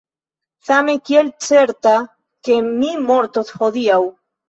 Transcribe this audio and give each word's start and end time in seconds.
Same, 0.69 0.95
kiel 1.09 1.29
certa, 1.49 1.93
ke 2.51 2.61
mi 2.73 2.93
mortos 3.07 3.57
hodiaŭ. 3.63 4.05